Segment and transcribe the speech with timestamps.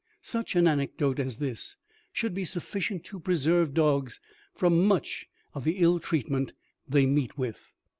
[0.23, 1.75] Such an anecdote as this
[2.11, 4.19] should be sufficient to preserve dogs
[4.55, 6.53] from much of the ill treatment
[6.89, 7.71] they meet with.